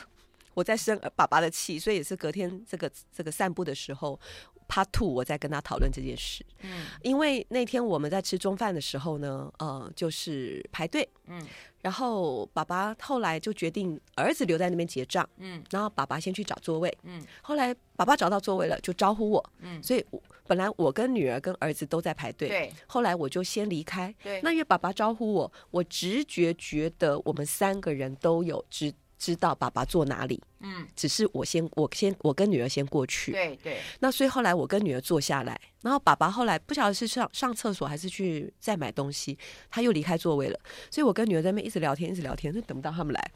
[0.53, 4.19] 我在生爸爸的气，所以也是隔天这个这个散步的时候
[4.67, 6.45] ，Part Two 我在跟他讨论这件事。
[6.61, 11.07] 嗯，因为那天我们在吃中饭的时候呢，呃，就是排队。
[11.27, 11.41] 嗯，
[11.81, 15.27] 然后爸爸后来就决定儿子留在那边结账。
[15.37, 16.97] 嗯，然后爸爸先去找座位。
[17.03, 19.49] 嗯，后来爸爸找到座位了，就招呼我。
[19.59, 20.05] 嗯，所以
[20.45, 22.49] 本来我跟女儿跟儿子都在排队。
[22.49, 24.13] 对，后来我就先离开。
[24.21, 28.93] 对，那因为爸爸招呼我，我直觉觉得我们三个人都有知。
[29.23, 33.79] 知道爸爸坐哪里，嗯，只是我先我先我跟女儿先过去，对对。
[34.01, 39.37] 那所以后来我跟女儿坐下来，然后爸爸后来不晓得是上上厕所还是去再买东西，
[39.69, 40.59] 他又离开座位了，
[40.91, 43.31] 所以我跟女儿在那边一直聊天，一直聊天，就等不到他们来，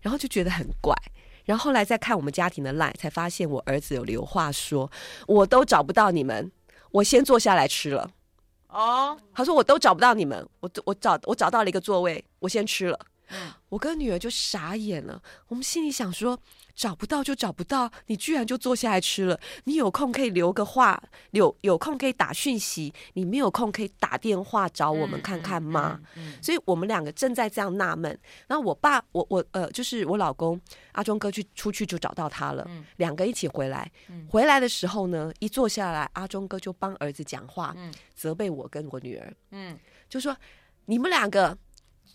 [0.00, 0.94] 然后就觉得很怪。
[1.44, 4.88] 然后后来再看我们家庭的 line，才发现我儿子有留话说，
[5.26, 6.52] 我都找不到你们，
[6.92, 8.08] 我先坐下来吃了。
[8.68, 12.98] 哦，他说我都找不到你们，我我找我找到了一个座位，我先吃了。
[13.32, 16.38] 嗯，我跟女儿就傻眼了，我们心里想说，
[16.74, 19.38] 找不到就找不到，你居然就坐下来吃了。
[19.64, 25.98] 你有空可以留个话，有有空可以打讯息，你没有空可以打电话找我们看看吗？
[26.16, 28.18] 嗯嗯嗯嗯、所以我们两个正在这样纳闷。
[28.46, 30.60] 然后我爸，我我呃，就是我老公
[30.92, 33.90] 阿忠哥去出去就找到他了，嗯、两个一起回来。
[34.08, 40.36] 嗯、回来的时候呢，一坐下来，阿忠哥就帮儿子讲话，嗯、责备我跟我女儿，嗯，就说
[40.86, 41.56] 你们两个。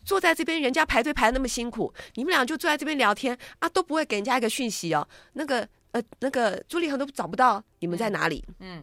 [0.08, 5.06] 坐在这边，人家排队排那么辛苦，你们俩就坐在这边聊天啊，都不会给人家一个讯息哦。
[5.34, 8.42] 那个呃，那个朱立恒都找不到你们在哪里。
[8.62, 8.82] 嗯，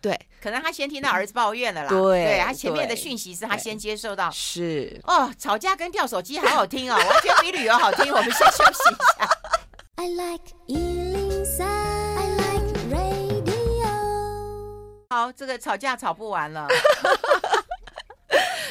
[0.00, 1.90] 对，可能他先听到儿子抱怨了啦。
[1.90, 4.30] 对，对他前面的讯息是他先接受到。
[4.30, 8.10] 是哦，吵架跟掉手机好好听哦，完全比旅游好听。
[8.10, 9.28] 我们先休息一下。
[9.96, 13.44] I like 103, I like radio。
[15.10, 16.66] 好，这个吵架吵不完了。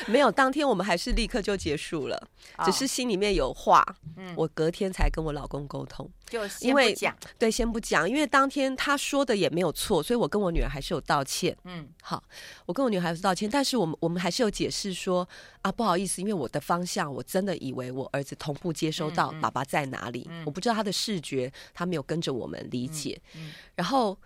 [0.08, 2.28] 没有，当天我们还是立刻就结束了，
[2.66, 12.24] 只是心里面有话，嗯，我隔天才跟我老公沟通，就因为讲，对，先不讲，因为当天他说的也没有错，所以我跟我女儿还是有道歉，嗯，好，
[12.66, 15.28] 我跟我女儿还是道歉，但是我们我们还是有解释说
[15.62, 23.52] 啊，不好意思，因为我的方向我真的以为我儿子同步接收到爸爸在哪里，我不知道他的视觉他没有跟着我们理解，嗯。
[23.76, 24.18] 然后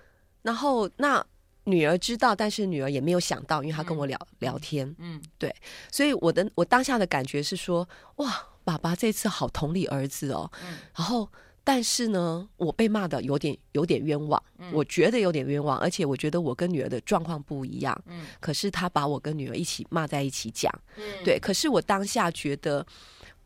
[0.43, 1.25] 然后那。
[1.65, 5.53] 女儿知道，但是女儿也没有想到，因为她跟我聊、嗯、聊天，嗯，对，
[5.91, 11.29] 所以我的我当下的感觉是说，哇，爸爸这次好同理儿子哦，嗯、然后
[11.63, 22.85] 但是呢，我被骂的有点有点冤枉，嗯、我觉得有点冤枉，而且我觉得我跟女儿的状况不一样，嗯，可是他把我跟女儿一起骂在一起讲，嗯，对，可是我当下觉得。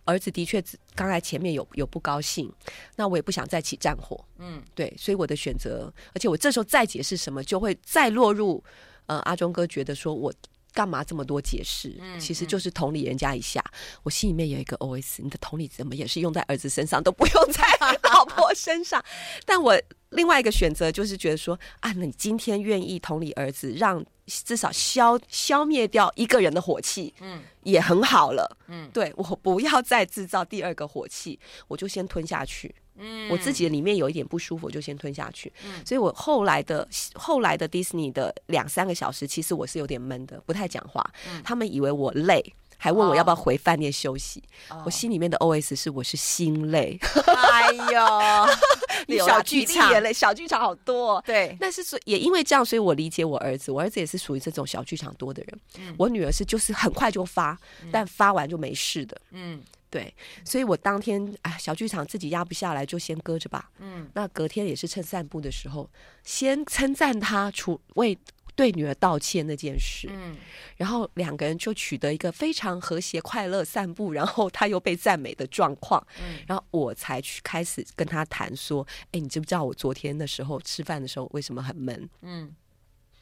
[0.05, 0.63] 儿子的确，
[0.95, 2.51] 刚才前面有有不高兴，
[2.95, 8.63] 那我也不想再起战火，嗯，对，所以我的选择，而且我这时候再解释什么，就会再落入，
[9.07, 10.33] 呃，阿忠哥觉得说我
[10.75, 13.63] 干嘛这么多解释，嗯，其实就是同理人家一下。
[14.03, 17.63] 我心里面有一个 OS，你的同理怎么也是用在儿子身上，都不用在
[18.03, 19.03] 老婆身上，
[19.47, 19.81] 但我。
[20.11, 42.53] 另外一个选择就是觉得说啊，那你今天愿意同理儿子，让至少消消灭掉一个人的火气，嗯，也很好了，嗯，对，我不要再制造第二个火气，我就先吞下去，嗯，我自己里面有一点不舒服，我就先吞下去，嗯，所以我后来的后来的迪士尼的两三个小时，其实我是有点闷的，不太讲话，嗯，他们以为我累。
[42.77, 44.81] 还问我要不要回饭店休息，oh.
[44.85, 49.89] 我心里面的 OS 是我是心累，哎呦， 小剧场。
[49.91, 51.55] 也累，小剧场好多，对。
[51.57, 55.59] 但是说也因为这样，所以我理解我儿子，我儿子也是属于这种小剧场多的人。
[55.79, 59.19] 嗯、我女儿是就是很快就发，嗯、但发完就没事的。
[59.31, 59.63] 嗯，
[59.95, 60.13] 对。
[60.43, 63.71] 所以我当天啊，小剧场自己压不下来，就先搁着吧。
[63.79, 65.89] 嗯，那隔天也是趁散步的时候，
[66.23, 68.17] 先称赞他除为。
[68.57, 70.37] 对女儿道歉那件事，嗯，
[70.77, 82.09] 然后两个人就取得一个非常和谐、快乐散步，然后他又被赞美的状况，嗯，然后我才去开始跟他谈说，哎，你知不知道我昨天的时候吃饭的时候为什么很闷？
[82.21, 82.55] 嗯，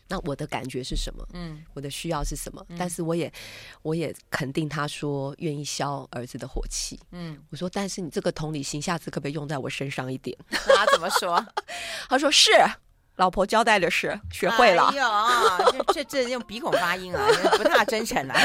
[0.08, 1.26] 那我的感觉是什么？
[1.34, 2.66] 嗯，我的需要是什么？
[2.70, 3.32] 嗯，但是我也
[3.82, 10.38] 我也肯定他说愿意消儿子的火气，嗯，我说但是你这个同理心下次可不可以用在我身上一点？
[10.50, 11.44] 那他怎么说？
[12.10, 12.52] 他说是。
[13.18, 14.86] 老婆交代的事，学会了。
[14.86, 18.36] 哎呦，这这这用鼻孔发音啊， 不大真诚啊。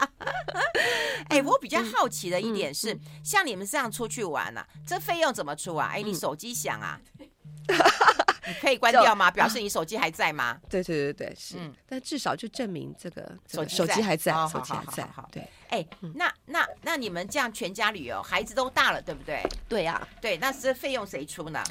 [1.30, 5.92] 哎，我比较好奇的一点是，嗯、像你们这样出去玩啊，这费用怎么出啊？
[5.94, 7.00] 哎，你手机响啊，
[8.48, 9.30] 你可以关掉吗？
[9.32, 10.58] 表示你手机还在吗？
[10.68, 11.56] 对对对对，是。
[11.58, 15.08] 嗯、但至少就证明这个手机手机还在，手机还在。
[15.30, 15.46] 对。
[15.68, 19.42] 哎，那那那你们这样全家旅游，孩子都大了，对不对？
[19.68, 21.62] 对呀、啊，对，那这费用谁出呢？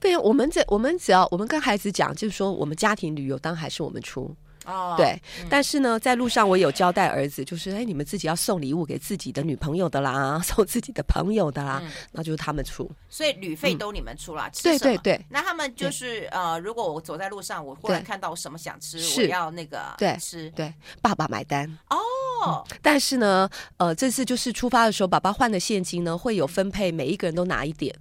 [0.00, 4.94] 费用，我们这我们只要我们跟孩子讲，就是说我们家庭旅游当然还是我们出哦。
[4.96, 12.90] 对，嗯、但是呢，在路上我有交代儿子，就是哎，你们自己要送礼物给自己的女朋友的啦， 送自己的朋友的啦，嗯、那就是他们出。
[13.08, 15.26] 所以旅费都你们出了，嗯、对对对。
[15.28, 20.16] 那他们就是呃，如果我走在路上，我忽然看到我什么想吃，我要那个对。
[20.20, 21.66] 吃，对，爸爸买单。
[21.90, 21.98] 哦、
[22.46, 22.64] 嗯。
[22.82, 27.94] 但是呢，呃，这次就是出发的时候，爸爸换的现金呢，会有分配，每一个人都拿一点。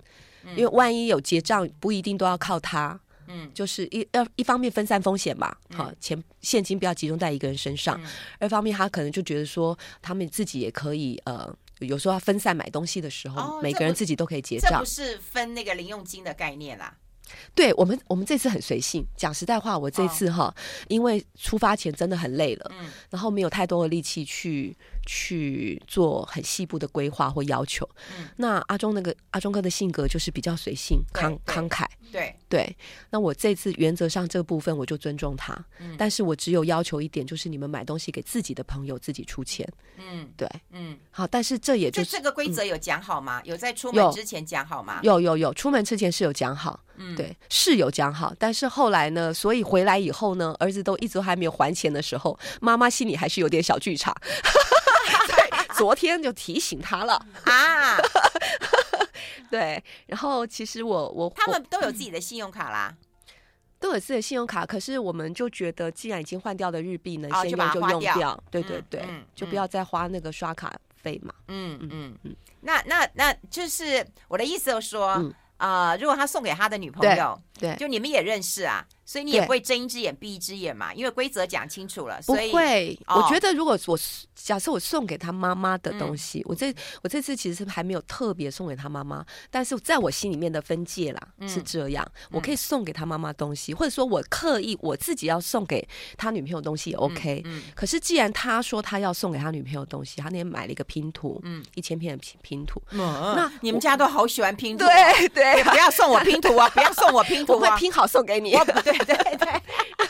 [0.58, 8.00] 因为万一有结账，不一定都要靠他，嗯，就是一要一方面分散风险嘛，好，钱现金不要集中在一个人身上，
[8.40, 14.72] 二方面他可能就觉得说，他们自己也可以呃有时候要分散买东西的时候，哦、每个人自己都可以结账。
[14.72, 16.96] 这不是分那个零用金的概念啦。
[17.56, 19.04] 对我们，我们这次很随性。
[19.18, 20.56] 讲实在话，我这次哈，哦、
[20.88, 27.88] 因为出发前真的很累了，嗯，然后没有太多的力气去去做很细部的规划或要求。
[28.18, 31.86] 嗯，那阿忠那个阿忠哥的性格就是比较随性、慷慷慨。
[32.12, 32.78] 对对，
[33.10, 39.68] 那我这次原则上这个部分我就尊重他，嗯，但是我只有要求一点，就是你们买东西给自己的朋友自己出钱。
[39.98, 43.42] 嗯，对，嗯，好，但是这也就是这个规则有讲好吗？
[43.44, 45.00] 有在出门之前讲好吗？
[45.02, 46.80] 有有有，出门之前是有讲好。
[46.98, 49.34] 嗯，对，是有讲好，但是后来呢？
[49.34, 54.16] 所以回来以后呢，儿子都一直都还没有还钱的时候，妈妈心里还是有点小剧场。
[55.74, 57.14] 对，昨天就提醒他了
[57.46, 57.98] 啊。
[59.50, 62.96] 对，然后其实我我他们都有自己的信用卡啦，
[63.80, 68.44] 都有自己的信用卡，可是我们就觉得，既然已经换掉的日币能，先用就用掉。
[68.50, 69.06] 对对对，
[69.36, 71.34] 就不要再花那个刷卡费嘛。
[71.48, 75.34] 嗯嗯嗯，那那那就是我的意思，就是说。
[75.58, 78.86] 啊、呃，如果他送给他的女朋友，对，就你们也认识啊。
[79.06, 82.22] 所以你也不会睁一只眼闭一只眼嘛，因为规则讲清楚了。
[82.22, 84.00] 所以不会，我觉得如果我
[84.34, 95.86] 假设我送给他妈妈的东西，我这我这次其实是还没有特别送给他妈妈，但是在我心里面的分界啦是这样，我可以送给他妈妈东西，或者说我刻意我自己要送给
[96.18, 97.44] 他女朋友东西也 OK。
[97.76, 108.52] 可是既然他说他要送给他女朋友东西，他那天买了一个拼图，嗯，一千片的拼拼图，那你们家都好喜欢拼图，对对，不要送我拼图啊，不要送我拼图，我会拼好送给你。
[108.52, 108.66] 对
[109.00, 109.62] 对对，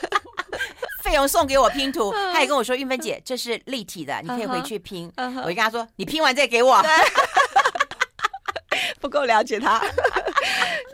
[1.04, 5.30] 费用送给我拼图，他也跟我说：“玉芬姐，这是立体的，你可以回去拼。” uh.
[5.44, 6.82] 我就跟他说：“你拼完再给我。”
[9.00, 9.82] 不够了解他。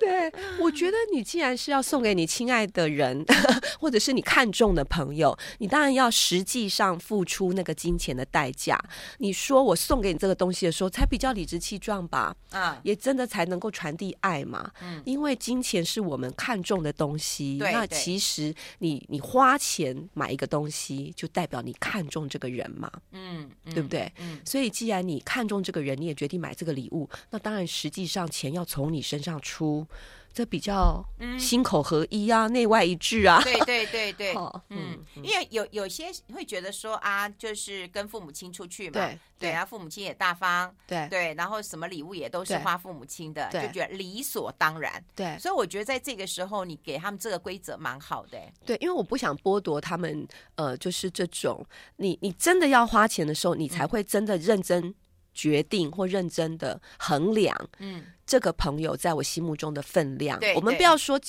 [0.09, 3.23] 对，我觉得你既然是要送给你亲爱的人，
[3.79, 8.83] 或者是你看重的朋友，你当然要实际上付出那个金钱的代价。
[9.19, 12.35] 你说我送给你这个东西的时候，才比较理直气壮吧？
[12.49, 14.71] 啊，也真的才能够传递爱嘛。
[14.81, 17.59] 嗯，因为金钱是我们看重的东西。
[17.59, 22.91] 对，那其实你你花钱买一个东西，就代表你看重这个人嘛。
[23.11, 24.11] 嗯，对不对？
[24.17, 29.85] 嗯，所以既然你看中这个人，你也决定买这个礼物，那当然实际上钱要从你身上出。
[30.31, 31.03] 这比较
[31.39, 33.41] 心口合一啊，内、嗯、外一致啊。
[33.43, 34.35] 对对对对，
[34.69, 41.07] 嗯，因为有有些会觉得说啊，就是跟父母亲出去嘛，对对，然后父母亲也大方，对。
[41.09, 45.03] 对，然后什么礼物也都是花父母亲的，就觉得理所当然。
[45.15, 48.37] 对，所以我觉得在这个时候，你给他们这个规则蛮好的。
[48.65, 51.65] 对，因为我不想剥夺他们，呃，就是这种，
[51.97, 54.93] 你你真的要花钱的时候，你才会真的认真
[55.39, 58.03] 决定或认真的衡量，嗯。
[58.25, 61.19] 这个朋友在我心目中的分量，对我们不要说，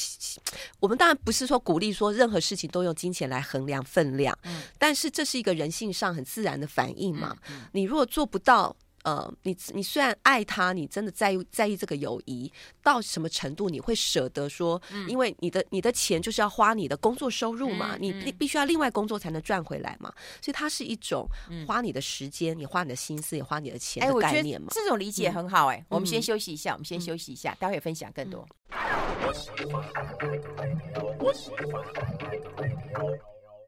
[0.81, 7.35] 我们当然不是说鼓励说任何事情都用金钱来衡量分量，嗯，但是这是一个人性上很自然的反应嘛。
[7.49, 8.77] 嗯嗯，你如果做不到。
[9.05, 13.69] 呃，你你虽然爱他，你真的在意在意这个友谊到什么程度？
[13.71, 21.27] 你会舍得说，嗯、因为你的你的钱就是要花你的工作收入嘛，嗯、你必必须要另外工作才能赚回来嘛，所以它是一种
[21.67, 24.69] 花你的时间，你花你的心思，也花你的钱的概念嘛。
[24.71, 28.47] 这种理解很好哎、我们先休息一下，我们先休息一下，嗯、待会分享更多。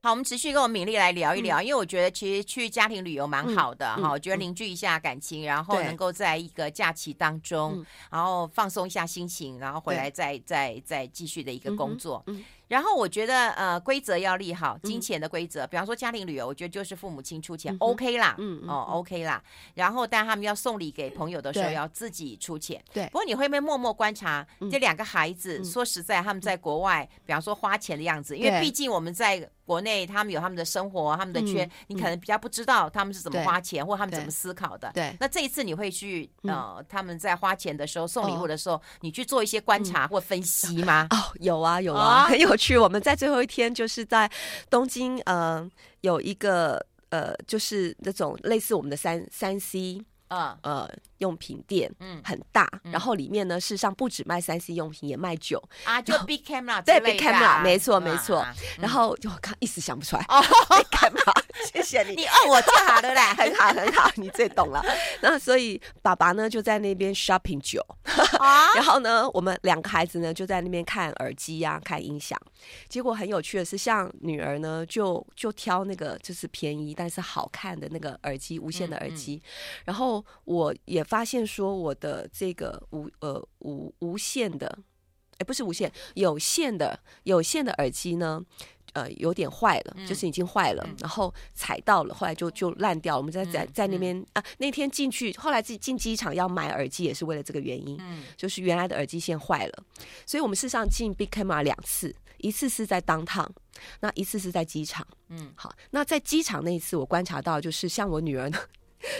[0.05, 12.25] 好，我们持续跟我们敏丽来聊一聊，嗯、因为我觉得其实去家庭旅游蛮好的哈，我觉得凝聚一下感情，嗯、然后能够在一个假期当中，然后放松一下心情，然后回来再再再继续的一个工作。
[12.67, 19.41] 然后我觉得，呃，规则要立好，金钱的规则，比方说家庭旅游，我觉得就是父母亲出钱，OK 啦，嗯，哦，OK 啦。
[19.75, 22.83] 然后，但他们要送礼给朋友的时候，要自己出钱。
[22.93, 23.05] 对。
[23.07, 25.63] 不过你会不会默默观察这两个孩子？
[25.63, 34.91] 说实在，他们在国外，比方说花钱的样子，因为毕竟我们在国内，他们有他们的生活，他们的圈，你可能比较不知道他们是怎么花钱，或他们怎么思考的。
[34.95, 35.15] 对。
[35.21, 41.07] 那这一次你会去，呃，他们在花钱的时候，送礼物的时候，你去做一些观察或分析吗？
[41.13, 42.57] 哦，有啊，有啊， 很有。
[42.57, 44.31] 趣我们在最后一天，就是在
[44.71, 45.69] 东京，呃，
[46.03, 50.89] 有一个呃，就是那种类似我们的三三 C，呃呃。
[51.23, 55.63] 用品店，嗯，很大，然后里面呢，事实上不止卖三 C 用品，也卖酒。
[55.85, 58.45] 啊，就 Big Camera，对，Big Camera，没错，没错。
[58.81, 64.85] 然后就看一时想不出来， Big Camera， 谢谢你，你哦，我就好了啦， 很好，很好，你最懂了。
[65.21, 67.81] 那所以爸爸呢就在那边 shopping 酒，
[68.75, 72.37] 然后呢，我们两个孩子呢就在那边看耳机呀，看音响。
[72.89, 79.41] 结果很有趣的是，像女儿呢，就就挑那个就是便宜但是好看的那个耳机，无线的耳机。
[79.85, 81.07] 然后我也。
[81.13, 84.67] 发现说我的这个无呃无无线的
[85.37, 88.43] 哎，不是无线，有线的有线的耳机呢。
[88.95, 93.21] 呃，有点坏了，就是已经坏了，嗯、然后踩到了，后来就就烂掉了。
[93.21, 99.83] 我们在在在那边、嗯、啊，那天进去，后来进进机场要买耳机，也是为了这个原因，嗯、就是原来的耳机线坏了，
[100.27, 103.49] 所以我们事实上进 Big Camera 两次，一次是在 Downtown，
[104.01, 105.07] 那一次是在机场。
[105.31, 108.59] 嗯，好，那在机场那一次，我观察到就是像我女儿呢。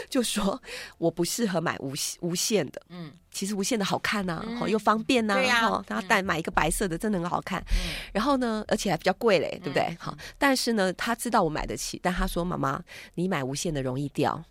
[0.09, 0.61] 就说
[0.97, 9.95] 我不适合买无无线的，嗯，其实无线的好看呐、啊，好、嗯、又方便呐、啊，哈、啊，然后带买一个白色的，真的很好看，嗯、然后呢，而且还比较贵嘞，对不对？
[9.99, 12.81] 好、嗯，但是呢，他知道我买得起，但他说妈妈，
[13.15, 14.43] 你买无线的容易掉，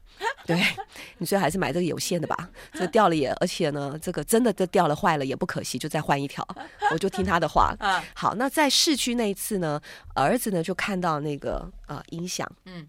[0.47, 0.61] 对，
[1.19, 6.47] 你最好还是买这个有线的吧，这掉了也，而且呢，这个真的这掉了坏了也不可惜，就再换一条，
[6.91, 7.75] 我就听他的话，
[8.15, 9.81] 好，那在市区那一次呢，
[10.15, 12.87] 儿子呢就看到那个呃音响，嗯。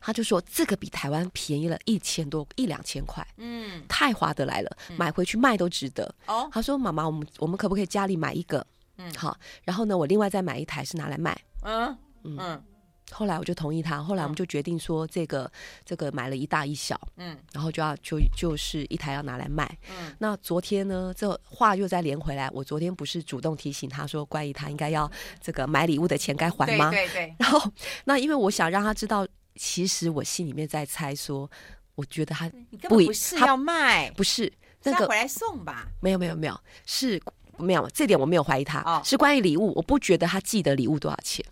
[0.00, 6.14] 他就说这个比台湾便宜了一千多一两千块，嗯，太划得来了，买回去卖都值得。
[6.26, 8.66] 哦，他说妈妈，我们我们可不可以家里买一个？
[8.98, 11.38] 嗯，好，然后呢，我另外再买一台是拿来卖。
[11.62, 12.62] 嗯嗯，
[13.10, 15.50] 后来我就同意他，后来我们就决定说这个
[15.84, 19.66] 这个买了一大一小，嗯，然后就要就就是一台要拿来卖。
[19.90, 26.90] 嗯，那昨天呢，这话又再连回来，我昨天不是主动提醒他说，关于他应该要这个买礼物的钱该还吗？
[26.90, 27.34] 对对对。
[27.38, 27.70] 然后
[28.04, 29.26] 那因为我想让他知道。
[29.56, 31.50] 其实我心里面在猜说，
[31.94, 32.50] 我觉得他
[32.88, 34.52] 不不是要卖，不是
[34.82, 35.88] 那个回来送吧？
[36.00, 37.20] 没有没有没有，是
[37.58, 38.80] 没有这点我没有怀疑他。
[38.82, 41.44] 哦，是关于礼物，我不觉得他记得礼物多少钱。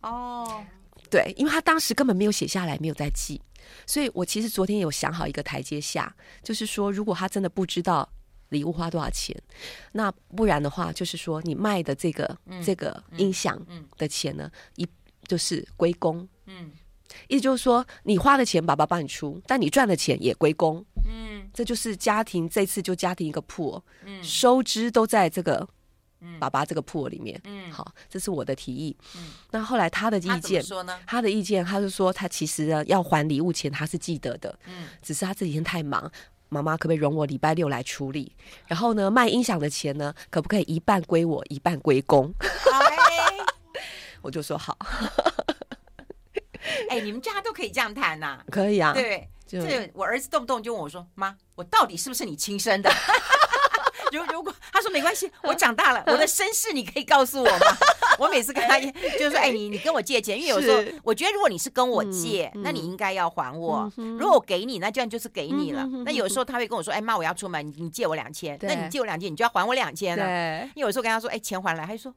[0.00, 0.64] 哦，
[1.08, 3.40] 对，因为他当时根本没有写下来，没有在记，
[3.86, 8.08] 所以我其实昨天有想好一个台阶下，就是说如果他真的不知道
[8.48, 9.40] 礼物花多少钱，
[9.92, 13.64] 那不然的话，就是说你卖的这个、嗯、这个音响
[13.96, 14.86] 的钱呢，一
[15.28, 16.28] 就是归公。
[16.46, 16.72] 嗯。
[17.28, 20.84] 意思就是说，你花的钱爸爸帮你出，但你赚的钱也归公。
[21.04, 25.66] 嗯，这就是家庭这次就家庭一个铺，嗯，收支都在这个
[26.38, 27.40] 爸爸这个铺里面。
[27.44, 28.96] 嗯，好，这是我的提议。
[29.16, 34.56] 嗯，那后来他的意见，他，他的意见，他是说他其实呢要还礼物钱，他是记得的。
[34.66, 36.10] 嗯，只是他这几天太忙，
[36.48, 38.34] 妈妈可不可以容我礼拜六来处理？
[38.68, 42.32] 然后呢，卖音响的钱呢，可不可以一半归我，一半归公？
[42.40, 43.44] 哎，
[44.20, 44.78] 我就说好。
[46.90, 48.38] 哎，你们家都可以这样谈呐？
[48.50, 48.92] 可以啊。
[48.92, 52.90] 对，这我儿子动不动就问我说：“妈，我到底是不是你亲生的？”
[54.12, 57.66] 如如果他说没关系，我长大了，我的身世你可以告诉我吗？
[58.18, 58.90] 我每次跟他就
[59.24, 63.90] 是说：“哎，你你跟我借钱，因为有时候我觉得如果你是跟我借，那你应该要还我。
[63.96, 65.86] 如果我给你，那这样就是给你了。
[66.04, 70.24] 那有时候他会跟我说：‘哎妈，我要出门，你借我两千。’那你借我两千，你就要还我两千了。
[70.74, 72.14] 因为有时候跟他说：‘哎，钱还来。’他就说：‘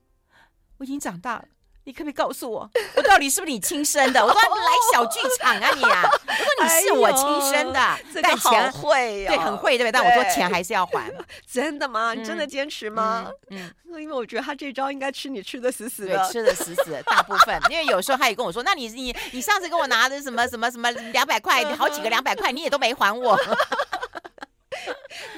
[0.80, 1.46] 我已经长大了。’
[1.86, 4.20] 你可不可以告诉我，我到底是不是你亲生的？
[4.26, 6.04] 我说 来小剧场啊你啊！
[6.28, 9.92] 我说你是我亲生的，但钱会对很会对不对？
[9.92, 11.12] 但我说钱还是要还。
[11.50, 12.16] 真的吗？
[12.16, 13.30] 你真的坚持吗？
[13.52, 13.72] 嗯，
[14.02, 17.04] 因为我觉得他这招应该吃你吃的死死的，吃的死死的。
[17.04, 23.40] 大部分，因为有时候他也跟我说，那你你你上次跟我拿的什么什么什么两百块，好几个两百块，你也都没还我。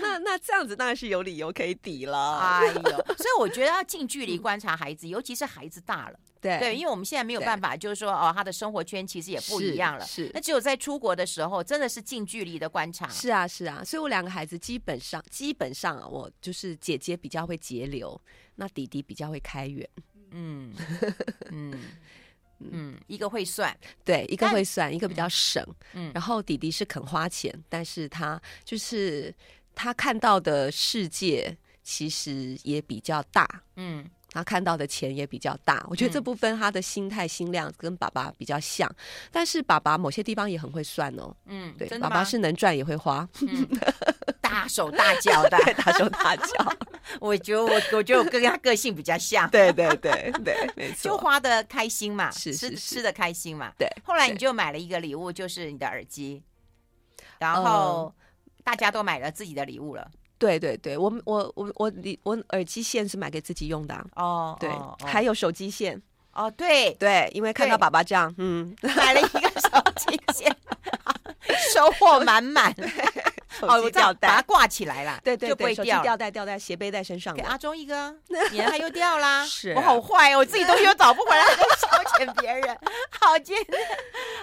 [0.01, 2.39] 那那这样子当然是有理由可以抵了。
[2.39, 6.17] 哎呦，所以我觉得要近距离观察孩子，尤其是孩子大了。
[6.41, 10.05] 对对，因为我们现在没有办法，就是说哦，他的生活圈其实也不一样了。
[10.05, 13.07] 是，是那只有在出国的时候，真的是近距离的观察。
[13.09, 13.83] 是啊，是啊。
[13.83, 18.19] 所以我两个孩子基本上，基本上啊，我就是姐姐比较会节流，
[18.55, 19.87] 那弟弟比较会开源。
[20.31, 20.73] 嗯
[21.51, 21.73] 嗯
[22.59, 25.65] 嗯，一个会算，对，一个会算，一个比较省。
[25.93, 29.33] 嗯，然后弟弟是肯花钱，但是他就是
[29.73, 33.63] 他看到的世界其实也比较大。
[33.75, 34.09] 嗯。
[34.31, 38.95] 他看到的钱也比较大，我觉得这部分他的心态心量跟爸爸比较像，嗯、
[39.31, 41.35] 但是爸爸某些地方也很会算哦。
[41.45, 43.67] 嗯，对，爸爸是能赚也会花，嗯、
[44.41, 46.77] 大手大 脚的，大手大脚。
[47.21, 53.71] 我觉得我我觉得我跟他个性比较像，对对对对，没 错，就花的开心嘛，吃吃的开心嘛。
[53.79, 56.43] 对，后来你就买了一个礼物，就是你的耳机，
[57.39, 58.13] 然后
[58.63, 60.11] 大家都买了自己的礼物了。
[60.37, 64.69] 对对对，我我我我你我耳机线是买给自己用的哦，对，
[65.05, 66.01] 还有手机线
[66.33, 70.55] 哦，对对，因为看到爸爸这样，嗯，买了一个手机线，
[71.73, 72.73] 收获满满。
[73.61, 78.15] 哦，我把它挂起来了，对对对，手机吊带吊在斜背在身上，给阿忠一个，
[78.51, 81.87] 你的又掉啦， 是我好坏哦，我自己东西又找不回来，还消
[82.19, 82.77] 遣别人，
[83.19, 83.79] 好，今天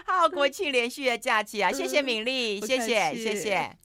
[0.05, 3.77] 好国庆连续的假期啊，谢谢敏丽，谢谢谢谢。